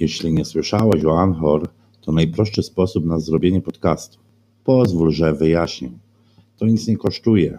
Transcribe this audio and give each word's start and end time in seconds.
Jeśli 0.00 0.32
nie 0.32 0.44
słyszałeś 0.44 1.04
o 1.04 1.20
Anchor, 1.20 1.68
to 2.00 2.12
najprostszy 2.12 2.62
sposób 2.62 3.04
na 3.04 3.18
zrobienie 3.18 3.60
podcastu. 3.60 4.18
Pozwól, 4.64 5.12
że 5.12 5.34
wyjaśnię. 5.34 5.90
To 6.56 6.66
nic 6.66 6.88
nie 6.88 6.96
kosztuje. 6.96 7.58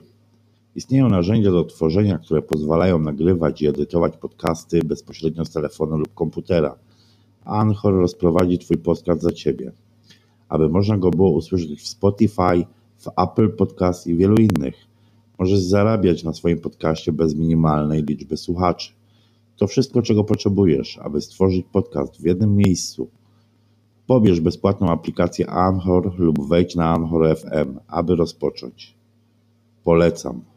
Istnieją 0.75 1.09
narzędzia 1.09 1.51
do 1.51 1.63
tworzenia, 1.63 2.17
które 2.17 2.41
pozwalają 2.41 2.99
nagrywać 2.99 3.61
i 3.61 3.67
edytować 3.67 4.17
podcasty 4.17 4.79
bezpośrednio 4.79 5.45
z 5.45 5.51
telefonu 5.51 5.97
lub 5.97 6.13
komputera. 6.13 6.75
Anchor 7.45 7.93
rozprowadzi 7.93 8.59
Twój 8.59 8.77
podcast 8.77 9.21
za 9.21 9.31
Ciebie, 9.31 9.71
aby 10.49 10.69
można 10.69 10.97
go 10.97 11.11
było 11.11 11.29
usłyszeć 11.29 11.81
w 11.81 11.87
Spotify, 11.87 12.65
w 12.97 13.07
Apple 13.17 13.49
Podcast 13.49 14.07
i 14.07 14.15
wielu 14.15 14.35
innych. 14.35 14.75
Możesz 15.39 15.59
zarabiać 15.59 16.23
na 16.23 16.33
swoim 16.33 16.59
podcaście 16.59 17.11
bez 17.11 17.35
minimalnej 17.35 18.03
liczby 18.03 18.37
słuchaczy. 18.37 18.93
To 19.57 19.67
wszystko, 19.67 20.01
czego 20.01 20.23
potrzebujesz, 20.23 20.97
aby 20.97 21.21
stworzyć 21.21 21.65
podcast 21.71 22.21
w 22.21 22.25
jednym 22.25 22.55
miejscu. 22.55 23.09
Pobierz 24.07 24.39
bezpłatną 24.39 24.89
aplikację 24.89 25.49
Anchor 25.49 26.19
lub 26.19 26.47
wejdź 26.47 26.75
na 26.75 26.93
Anchor 26.93 27.37
FM, 27.37 27.79
aby 27.87 28.15
rozpocząć. 28.15 28.95
Polecam. 29.83 30.54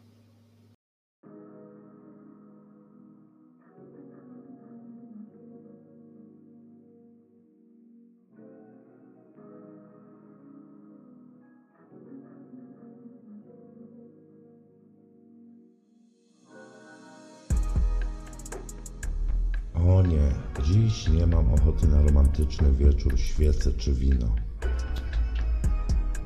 Dziś 20.99 21.07
nie 21.07 21.27
mam 21.27 21.53
ochoty 21.53 21.87
na 21.87 22.01
romantyczny 22.01 22.71
wieczór, 22.71 23.19
świece 23.19 23.73
czy 23.73 23.93
wino. 23.93 24.35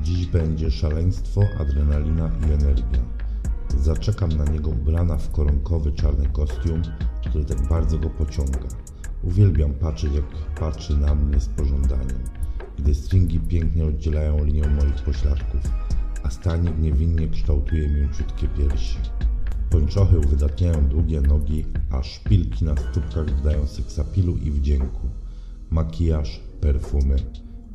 Dziś 0.01 0.25
będzie 0.25 0.71
szaleństwo, 0.71 1.41
adrenalina 1.59 2.31
i 2.47 2.51
energia. 2.51 3.01
Zaczekam 3.77 4.29
na 4.29 4.45
niego 4.45 4.69
ubrana 4.69 5.17
w 5.17 5.31
koronkowy 5.31 5.91
czarny 5.91 6.29
kostium, 6.29 6.81
który 7.29 7.45
tak 7.45 7.67
bardzo 7.67 7.99
go 7.99 8.09
pociąga. 8.09 8.59
Uwielbiam 9.23 9.73
patrzeć, 9.73 10.13
jak 10.13 10.25
patrzy 10.59 10.97
na 10.97 11.15
mnie 11.15 11.39
z 11.39 11.47
pożądaniem, 11.47 12.23
gdy 12.79 12.95
stringi 12.95 13.39
pięknie 13.39 13.85
oddzielają 13.85 14.43
linią 14.43 14.69
moich 14.69 15.03
pośladków, 15.05 15.61
a 16.23 16.29
stanik 16.29 16.79
niewinnie 16.79 17.27
kształtuje 17.27 17.89
mięciutkie 17.89 18.47
piersi. 18.47 18.97
Pończochy 19.73 20.19
uwydatniają 20.19 20.87
długie 20.87 21.21
nogi, 21.21 21.65
a 21.91 22.03
szpilki 22.03 22.65
na 22.65 22.75
stópkach 22.77 23.35
dodają 23.35 23.67
seksapilu 23.67 24.37
i 24.37 24.51
wdzięku. 24.51 25.07
Makijaż, 25.69 26.39
perfumy, 26.61 27.15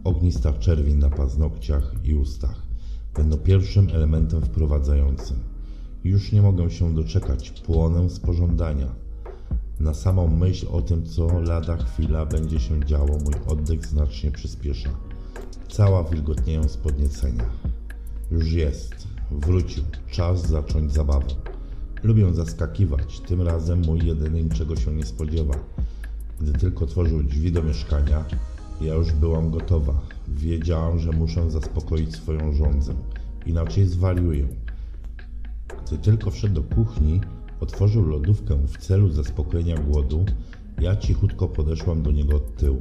ognista 0.04 0.52
czerwień 0.52 0.96
na 0.96 1.10
paznokciach 1.10 1.94
i 2.04 2.14
ustach 2.14 2.62
będą 3.14 3.36
pierwszym 3.36 3.88
elementem 3.94 4.42
wprowadzającym. 4.42 5.36
Już 6.04 6.32
nie 6.32 6.42
mogę 6.42 6.70
się 6.70 6.94
doczekać, 6.94 7.50
płonę 7.50 8.10
z 8.10 8.20
pożądania. 8.20 8.94
Na 9.80 9.94
samą 9.94 10.28
myśl 10.28 10.66
o 10.72 10.82
tym, 10.82 11.06
co 11.06 11.40
lada 11.40 11.76
chwila 11.76 12.26
będzie 12.26 12.60
się 12.60 12.84
działo, 12.84 13.18
mój 13.24 13.34
oddech 13.46 13.86
znacznie 13.86 14.30
przyspiesza. 14.30 14.90
Cała 15.68 16.04
wilgotnieję 16.04 16.68
z 16.68 16.76
podniecenia. 16.76 17.44
Już 18.30 18.52
jest. 18.52 18.94
Wrócił. 19.30 19.84
Czas 20.10 20.48
zacząć 20.48 20.92
zabawę. 20.92 21.57
Lubię 22.02 22.34
zaskakiwać. 22.34 23.20
Tym 23.20 23.42
razem 23.42 23.82
mój 23.86 24.06
jedyny 24.06 24.44
niczego 24.44 24.76
się 24.76 24.94
nie 24.94 25.04
spodziewa. 25.04 25.54
Gdy 26.40 26.52
tylko 26.52 26.84
otworzył 26.84 27.22
drzwi 27.22 27.52
do 27.52 27.62
mieszkania, 27.62 28.24
ja 28.80 28.94
już 28.94 29.12
byłam 29.12 29.50
gotowa. 29.50 30.00
Wiedziałam, 30.28 30.98
że 30.98 31.12
muszę 31.12 31.50
zaspokoić 31.50 32.14
swoją 32.14 32.52
żądzę. 32.52 32.94
Inaczej 33.46 33.86
zwariuję. 33.86 34.48
Gdy 35.86 35.98
tylko 35.98 36.30
wszedł 36.30 36.54
do 36.54 36.62
kuchni, 36.62 37.20
otworzył 37.60 38.08
lodówkę 38.08 38.56
w 38.66 38.76
celu 38.76 39.12
zaspokojenia 39.12 39.76
głodu, 39.76 40.24
ja 40.80 40.96
cichutko 40.96 41.48
podeszłam 41.48 42.02
do 42.02 42.10
niego 42.10 42.36
od 42.36 42.56
tyłu. 42.56 42.80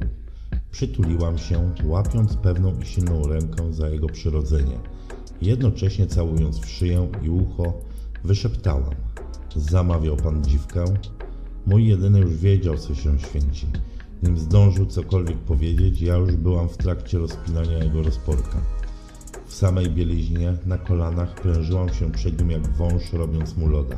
Przytuliłam 0.70 1.38
się, 1.38 1.70
łapiąc 1.84 2.36
pewną 2.36 2.80
i 2.80 2.86
silną 2.86 3.22
rękę 3.22 3.72
za 3.72 3.88
jego 3.88 4.06
przyrodzenie. 4.06 4.78
Jednocześnie 5.42 6.06
całując 6.06 6.58
w 6.58 6.68
szyję 6.68 7.08
i 7.22 7.30
ucho, 7.30 7.72
wyszeptałam. 8.24 9.07
Zamawiał 9.58 10.16
pan 10.16 10.44
dziwkę? 10.44 10.84
Mój 11.66 11.86
jedyny 11.86 12.20
już 12.20 12.36
wiedział, 12.36 12.78
co 12.78 12.94
się 12.94 13.18
święci. 13.18 13.66
Nim 14.22 14.38
zdążył 14.38 14.86
cokolwiek 14.86 15.38
powiedzieć, 15.38 16.00
ja 16.00 16.16
już 16.16 16.36
byłam 16.36 16.68
w 16.68 16.76
trakcie 16.76 17.18
rozpinania 17.18 17.78
jego 17.78 18.02
rozporka. 18.02 18.58
W 19.46 19.54
samej 19.54 19.90
bieliźnie, 19.90 20.54
na 20.66 20.78
kolanach, 20.78 21.34
prężyłam 21.34 21.88
się 21.88 22.12
przed 22.12 22.40
nim 22.40 22.50
jak 22.50 22.68
wąż, 22.68 23.12
robiąc 23.12 23.56
mu 23.56 23.68
loda. 23.68 23.96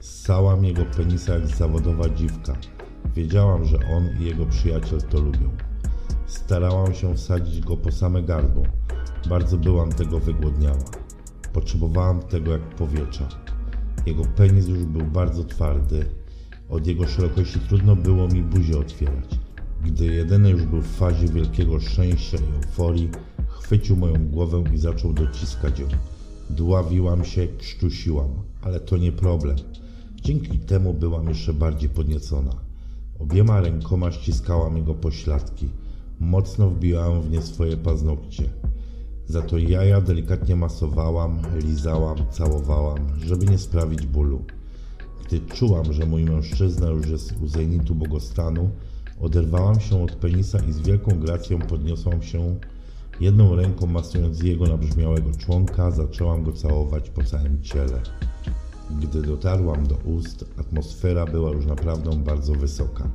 Ssałam 0.00 0.64
jego 0.64 0.84
penisa 0.84 1.34
jak 1.34 1.46
zawodowa 1.46 2.08
dziwka. 2.08 2.56
Wiedziałam, 3.14 3.64
że 3.64 3.78
on 3.96 4.08
i 4.20 4.24
jego 4.24 4.46
przyjaciel 4.46 5.02
to 5.02 5.20
lubią. 5.20 5.50
Starałam 6.26 6.94
się 6.94 7.14
wsadzić 7.14 7.60
go 7.60 7.76
po 7.76 7.92
same 7.92 8.22
gardło. 8.22 8.62
Bardzo 9.28 9.56
byłam 9.56 9.92
tego 9.92 10.18
wygłodniała. 10.18 10.84
Potrzebowałam 11.52 12.22
tego 12.22 12.52
jak 12.52 12.62
powietrza. 12.62 13.49
Jego 14.06 14.24
penis 14.24 14.68
już 14.68 14.84
był 14.84 15.06
bardzo 15.06 15.44
twardy. 15.44 16.04
Od 16.68 16.86
jego 16.86 17.06
szerokości 17.06 17.60
trudno 17.60 17.96
było 17.96 18.28
mi 18.28 18.42
buzię 18.42 18.78
otwierać. 18.78 19.38
Gdy 19.84 20.06
jedyny 20.06 20.50
już 20.50 20.62
był 20.62 20.80
w 20.82 20.96
fazie 20.96 21.28
wielkiego 21.28 21.80
szczęścia 21.80 22.38
i 22.38 22.64
euforii, 22.64 23.10
chwycił 23.48 23.96
moją 23.96 24.28
głowę 24.28 24.64
i 24.74 24.78
zaczął 24.78 25.12
dociskać 25.12 25.78
ją. 25.78 25.86
Dławiłam 26.50 27.24
się, 27.24 27.46
krztusiłam, 27.58 28.28
ale 28.62 28.80
to 28.80 28.96
nie 28.96 29.12
problem. 29.12 29.56
Dzięki 30.22 30.58
temu 30.58 30.94
byłam 30.94 31.28
jeszcze 31.28 31.52
bardziej 31.54 31.88
podniecona. 31.88 32.52
Obiema 33.18 33.60
rękoma 33.60 34.12
ściskałam 34.12 34.76
jego 34.76 34.94
pośladki. 34.94 35.68
Mocno 36.20 36.70
wbijałam 36.70 37.22
w 37.22 37.30
nie 37.30 37.42
swoje 37.42 37.76
paznokcie. 37.76 38.50
Za 39.30 39.42
to 39.42 39.58
jaja 39.58 40.00
delikatnie 40.00 40.56
masowałam, 40.56 41.38
lizałam, 41.54 42.16
całowałam, 42.30 42.98
żeby 43.24 43.46
nie 43.46 43.58
sprawić 43.58 44.06
bólu. 44.06 44.44
Gdy 45.26 45.40
czułam, 45.40 45.92
że 45.92 46.06
mój 46.06 46.24
mężczyzna 46.24 46.88
już 46.88 47.06
jest 47.06 47.34
u 47.42 47.46
zenitu 47.46 47.94
błogostanu, 47.94 48.70
oderwałam 49.20 49.80
się 49.80 50.02
od 50.02 50.12
penisa 50.12 50.58
i 50.68 50.72
z 50.72 50.78
wielką 50.78 51.20
gracją 51.20 51.58
podniosłam 51.58 52.22
się, 52.22 52.56
jedną 53.20 53.56
ręką 53.56 53.86
masując 53.86 54.42
jego 54.42 54.66
nabrzmiałego 54.66 55.30
członka, 55.38 55.90
zaczęłam 55.90 56.42
go 56.42 56.52
całować 56.52 57.10
po 57.10 57.24
całym 57.24 57.62
ciele. 57.62 58.00
Gdy 59.00 59.22
dotarłam 59.22 59.86
do 59.86 59.94
ust, 59.94 60.44
atmosfera 60.58 61.26
była 61.26 61.50
już 61.50 61.66
naprawdę 61.66 62.16
bardzo 62.16 62.52
wysoka. 62.52 63.10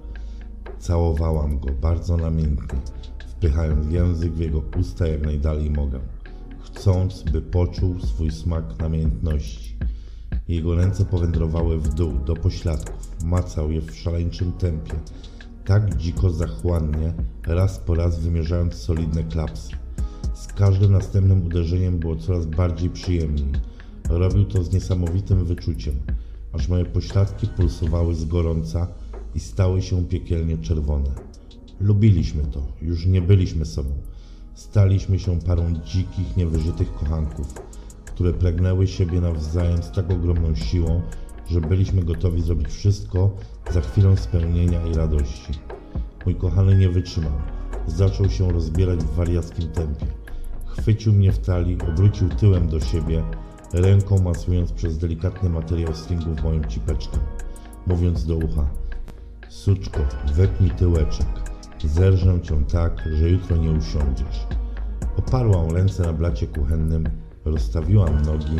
Całowałam 0.80 1.60
go 1.60 1.70
bardzo 1.82 2.18
namiętnie, 2.18 2.80
wpychając 3.38 3.94
język 3.94 4.34
w 4.34 4.40
jego 4.40 4.62
usta 4.80 5.08
jak 5.08 5.22
najdalej 5.22 5.70
mogę, 5.70 6.00
chcąc, 6.64 7.24
by 7.24 7.42
poczuł 7.42 8.00
swój 8.00 8.32
smak 8.32 8.80
namiętności. 8.80 9.78
Jego 10.48 10.76
ręce 10.76 11.06
powędrowały 11.06 11.80
w 11.80 11.94
dół, 11.94 12.14
do 12.26 12.36
pośladków, 12.36 13.24
macał 13.24 13.72
je 13.72 13.82
w 13.82 13.96
szaleńczym 13.96 14.52
tempie, 14.52 14.94
tak 15.66 15.98
dziko 15.98 16.30
zachłannie, 16.30 17.14
raz 17.48 17.80
po 17.80 17.96
raz 17.96 18.20
wymierzając 18.20 18.74
solidne 18.74 19.24
klapsy. 19.24 19.72
Z 20.34 20.48
każdym 20.48 20.92
następnym 20.92 21.46
uderzeniem 21.46 22.00
było 22.00 22.16
coraz 22.16 22.46
bardziej 22.46 22.90
przyjemniej. 22.90 23.52
Robił 24.10 24.46
to 24.46 24.64
z 24.64 24.74
niesamowitym 24.74 25.46
wyczuciem, 25.46 25.96
aż 26.54 26.68
moje 26.68 26.86
pośladki 26.86 27.48
pulsowały 27.48 28.16
z 28.16 28.26
gorąca 28.26 28.88
i 29.36 29.40
stały 29.40 29.82
się 29.82 30.06
piekielnie 30.06 30.58
czerwone. 30.58 31.10
Lubiliśmy 31.80 32.44
to, 32.44 32.62
już 32.82 33.06
nie 33.06 33.22
byliśmy 33.22 33.66
sobą. 33.66 33.90
Staliśmy 34.54 35.20
się 35.20 35.40
parą 35.40 35.74
dzikich, 35.86 36.38
niewyżytych 36.38 36.94
kochanków, 36.94 37.54
które 38.06 38.34
pragnęły 38.34 38.88
siebie 38.88 39.22
nawzajem 39.22 39.84
z 39.84 39.92
tak 39.92 40.12
ogromną 40.12 40.56
siłą, 40.56 41.02
że 41.48 41.62
byliśmy 41.62 42.04
gotowi 42.04 42.42
zrobić 42.42 42.68
wszystko 42.68 43.36
za 43.72 43.82
chwilę 43.82 44.18
spełnienia 44.18 44.88
i 44.88 44.94
radości. 44.94 45.54
Mój 46.26 46.36
kochany 46.36 46.76
nie 46.76 46.90
wytrzymał. 46.90 47.34
Zaczął 47.88 48.30
się 48.30 48.52
rozbierać 48.52 49.00
w 49.00 49.16
wariackim 49.16 49.68
tempie. 49.68 50.06
Chwycił 50.66 51.14
mnie 51.14 51.32
w 51.32 51.40
talii, 51.40 51.78
obrócił 51.82 52.30
tyłem 52.30 52.68
do 52.68 52.80
siebie, 52.80 53.24
ręką 53.74 54.22
masując 54.22 54.72
przez 54.72 54.98
delikatny 54.98 55.50
materiał 55.50 55.96
stringów 55.96 56.44
moją 56.44 56.64
cipeczkę, 56.64 57.18
mówiąc 57.88 58.26
do 58.26 58.36
ucha 58.36 58.70
Suczko, 59.50 60.00
wepnij 60.34 60.72
tyłeczek. 60.72 61.45
Zerżę 61.84 62.42
cię 62.42 62.64
tak, 62.72 63.10
że 63.14 63.30
jutro 63.30 63.58
nie 63.58 63.72
usiądziesz. 63.72 64.48
Oparłam 65.18 65.72
ręce 65.72 66.04
na 66.04 66.14
blacie 66.14 66.48
kuchennym, 66.48 67.10
rozstawiłam 67.46 68.22
nogi, 68.22 68.56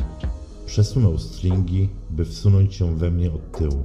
przesunął 0.66 1.18
stringi, 1.18 1.90
by 2.10 2.26
wsunąć 2.26 2.76
się 2.76 2.96
we 2.96 3.12
mnie 3.12 3.32
od 3.32 3.58
tyłu, 3.58 3.84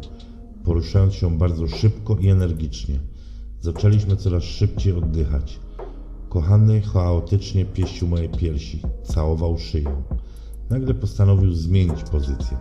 poruszając 0.65 1.15
się 1.15 1.39
bardzo 1.39 1.69
szybko 1.69 2.17
i 2.17 2.29
energicznie. 2.29 2.99
Zaczęliśmy 3.61 4.17
coraz 4.17 4.43
szybciej 4.43 4.93
oddychać. 4.93 5.61
Kochany 6.29 6.81
chaotycznie 6.81 7.65
pieścił 7.65 8.09
moje 8.09 8.29
piersi, 8.29 8.83
całował 9.03 9.59
szyję. 9.59 10.03
Nagle 10.71 10.95
postanowił 10.95 11.53
zmienić 11.53 12.03
pozycję. 12.03 12.59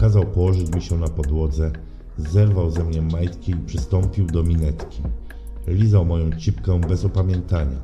Kazał 0.00 0.24
położyć 0.24 0.74
mi 0.74 0.82
się 0.82 0.98
na 0.98 1.08
podłodze, 1.08 1.72
zerwał 2.18 2.70
ze 2.70 2.84
mnie 2.84 3.02
majtki 3.02 3.52
i 3.52 3.56
przystąpił 3.66 4.26
do 4.26 4.42
minetki. 4.42 5.02
Lizał 5.66 6.04
moją 6.04 6.30
cipkę 6.32 6.80
bez 6.80 7.04
opamiętania. 7.04 7.76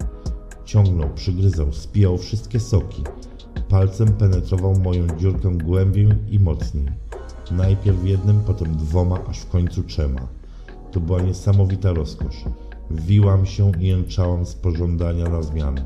Ciągnął, 0.64 1.10
przygryzał, 1.14 1.72
spijał 1.72 2.18
wszystkie 2.18 2.60
soki. 2.60 3.02
Palcem 3.68 4.08
penetrował 4.08 4.78
moją 4.78 5.06
dziurkę 5.18 5.58
głębiej 5.64 6.08
i 6.30 6.40
mocniej. 6.40 6.86
Najpierw 7.50 8.04
jednym, 8.04 8.40
potem 8.46 8.76
dwoma, 8.76 9.18
aż 9.26 9.38
w 9.38 9.48
końcu 9.48 9.82
trzema. 9.82 10.28
To 10.92 11.00
była 11.00 11.22
niesamowita 11.22 11.92
rozkosz. 11.92 12.44
Wiłam 12.90 13.46
się 13.46 13.72
i 13.80 13.86
jęczałam 13.86 14.46
z 14.46 14.54
pożądania 14.54 15.28
na 15.28 15.42
zmianę. 15.42 15.84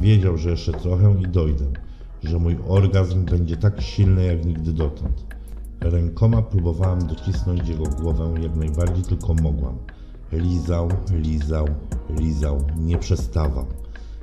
Wiedział, 0.00 0.36
że 0.36 0.50
jeszcze 0.50 0.72
trochę 0.72 1.20
i 1.20 1.28
dojdę, 1.28 1.64
że 2.22 2.38
mój 2.38 2.58
orgazm 2.68 3.24
będzie 3.24 3.56
tak 3.56 3.80
silny 3.80 4.24
jak 4.24 4.44
nigdy 4.44 4.72
dotąd. 4.72 5.24
Rękoma 5.80 6.42
próbowałam 6.42 7.06
docisnąć 7.06 7.68
jego 7.68 7.84
głowę 7.84 8.34
jak 8.42 8.56
najbardziej 8.56 9.04
tylko 9.04 9.34
mogłam. 9.34 9.78
Lizał, 10.32 10.88
lizał, 11.10 11.68
lizał, 12.10 12.64
nie 12.78 12.98
przestawał. 12.98 13.66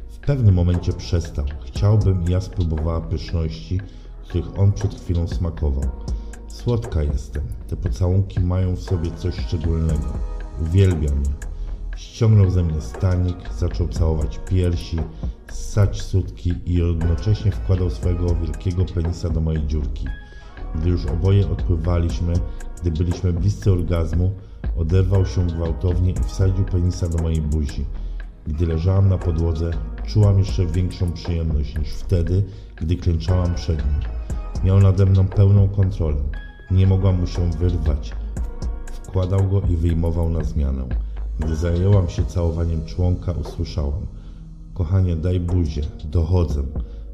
W 0.10 0.18
pewnym 0.20 0.56
momencie 0.56 0.94
przestał. 0.94 1.46
Chciałbym 1.66 2.30
ja 2.30 2.42
spróbowała 2.42 3.02
pyszności, 3.02 3.82
których 4.24 4.60
on 4.60 4.72
przed 4.72 4.96
chwilą 4.96 5.28
smakował. 5.28 5.84
Słodka 6.48 7.04
jestem. 7.04 7.44
Te 7.68 7.76
pocałunki 7.76 8.40
mają 8.40 8.76
w 8.76 8.82
sobie 8.82 9.12
coś 9.12 9.36
szczególnego. 9.36 10.14
Uwielbiam 10.62 11.24
je. 11.24 11.48
Ściągnął 11.98 12.50
ze 12.50 12.64
mnie 12.64 12.82
stanik, 12.82 13.54
zaczął 13.58 13.88
całować 13.88 14.40
piersi, 14.50 14.98
ssać 15.48 16.02
sutki 16.02 16.54
i 16.66 16.74
jednocześnie 16.74 17.52
wkładał 17.52 17.90
swojego 17.90 18.36
wielkiego 18.36 18.86
penisa 18.86 19.30
do 19.30 19.42
mojej 19.42 19.68
dziurki. 19.68 20.06
Gdy 20.76 20.90
już 20.90 21.06
oboje 21.06 21.50
odpływaliśmy, 21.50 22.34
gdy 22.82 22.92
byliśmy 22.92 23.34
bliscy 23.34 23.72
orgazmu, 23.72 24.32
oderwał 24.78 25.26
się 25.26 25.48
gwałtownie 25.48 26.12
i 26.12 26.24
wsadził 26.24 26.66
penisa 26.66 27.10
do 27.10 27.24
mojej 27.24 27.42
buzi. 27.42 27.86
Gdy 28.48 28.66
leżałam 28.66 29.10
na 29.10 29.18
podłodze, 29.18 29.72
czułam 30.06 30.40
jeszcze 30.40 30.66
większą 30.66 31.12
przyjemność 31.12 31.78
niż 31.78 31.90
wtedy, 31.90 32.44
gdy 32.76 32.96
klęczałam 32.96 33.56
przed 33.56 33.78
nim. 33.78 34.02
Miał 34.64 34.80
nade 34.80 35.06
mną 35.06 35.28
pełną 35.28 35.70
kontrolę. 35.70 36.18
Nie 36.72 36.88
mogłam 36.88 37.20
mu 37.20 37.28
się 37.28 37.52
wyrwać. 37.52 38.12
Wkładał 38.92 39.50
go 39.50 39.62
i 39.62 39.76
wyjmował 39.76 40.30
na 40.30 40.44
zmianę. 40.44 40.86
Gdy 41.40 41.56
zajęłam 41.56 42.10
się 42.10 42.26
całowaniem 42.26 42.86
członka, 42.86 43.32
usłyszałam: 43.32 44.08
Kochanie, 44.74 45.16
daj 45.16 45.40
buzię, 45.40 45.82
dochodzę. 46.06 46.64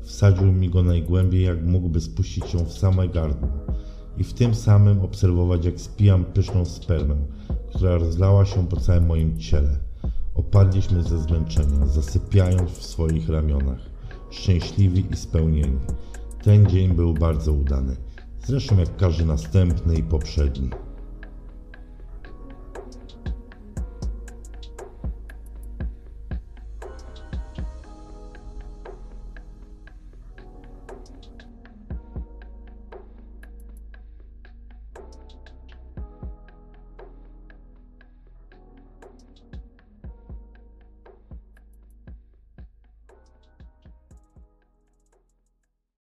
Wsadził 0.02 0.52
mi 0.52 0.70
go 0.70 0.84
najgłębiej, 0.84 1.44
jak 1.44 1.64
mógłby 1.64 2.02
spuścić 2.02 2.46
się 2.46 2.66
w 2.66 2.74
same 2.74 3.08
gardło. 3.08 3.48
I 4.18 4.24
w 4.24 4.34
tym 4.34 4.56
samym 4.56 5.02
obserwować, 5.02 5.66
jak 5.66 5.82
spijam 5.82 6.26
pyszną 6.26 6.66
spermę, 6.66 7.16
która 7.70 7.98
rozlała 7.98 8.46
się 8.46 8.68
po 8.68 8.78
całym 8.80 9.06
moim 9.06 9.40
ciele. 9.40 9.78
Opadliśmy 10.36 11.04
ze 11.04 11.22
zmęczenia, 11.22 11.86
zasypiając 11.86 12.72
w 12.72 12.86
swoich 12.86 13.30
ramionach, 13.30 13.80
szczęśliwi 14.30 15.06
i 15.12 15.16
spełnieni. 15.16 15.80
Ten 16.44 16.68
dzień 16.68 16.94
był 16.94 17.14
bardzo 17.14 17.54
udany, 17.54 17.96
zresztą 18.46 18.78
jak 18.78 18.98
każdy 18.98 19.26
następny 19.26 19.96
i 19.96 20.04
poprzedni. 20.04 20.70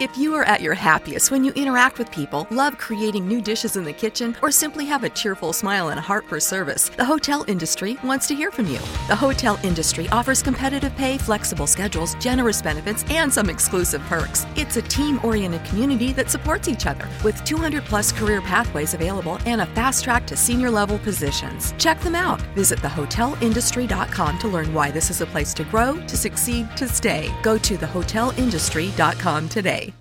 If 0.00 0.16
you 0.16 0.34
are 0.36 0.44
at 0.44 0.60
your 0.60 0.74
happiest 0.74 1.32
when 1.32 1.42
you 1.42 1.50
interact 1.54 1.98
with 1.98 2.12
people, 2.12 2.46
love 2.52 2.78
creating 2.78 3.26
new 3.26 3.40
dishes 3.40 3.74
in 3.74 3.82
the 3.82 3.92
kitchen, 3.92 4.36
or 4.42 4.52
simply 4.52 4.86
have 4.86 5.02
a 5.02 5.08
cheerful 5.08 5.52
smile 5.52 5.88
and 5.88 5.98
a 5.98 6.02
heart 6.02 6.28
for 6.28 6.38
service, 6.38 6.88
the 6.90 7.04
hotel 7.04 7.44
industry 7.48 7.98
wants 8.04 8.28
to 8.28 8.34
hear 8.36 8.52
from 8.52 8.66
you. 8.66 8.78
The 9.08 9.16
hotel 9.16 9.58
industry 9.64 10.08
offers 10.10 10.40
competitive 10.40 10.94
pay, 10.94 11.18
flexible 11.18 11.66
schedules, 11.66 12.14
generous 12.20 12.62
benefits, 12.62 13.04
and 13.10 13.32
some 13.32 13.50
exclusive 13.50 14.00
perks. 14.02 14.46
It's 14.54 14.76
a 14.76 14.82
team 14.82 15.18
oriented 15.24 15.64
community 15.64 16.12
that 16.12 16.30
supports 16.30 16.68
each 16.68 16.86
other 16.86 17.08
with 17.24 17.42
200 17.44 17.84
plus 17.84 18.12
career 18.12 18.40
pathways 18.40 18.94
available 18.94 19.40
and 19.46 19.60
a 19.62 19.66
fast 19.66 20.04
track 20.04 20.28
to 20.28 20.36
senior 20.36 20.70
level 20.70 21.00
positions. 21.00 21.74
Check 21.76 22.00
them 22.02 22.14
out. 22.14 22.40
Visit 22.54 22.78
thehotelindustry.com 22.78 24.38
to 24.38 24.48
learn 24.48 24.72
why 24.72 24.92
this 24.92 25.10
is 25.10 25.22
a 25.22 25.26
place 25.26 25.52
to 25.54 25.64
grow, 25.64 25.96
to 26.06 26.16
succeed, 26.16 26.68
to 26.76 26.86
stay. 26.86 27.34
Go 27.42 27.58
to 27.58 27.76
thehotelindustry.com 27.76 29.48
today 29.78 29.98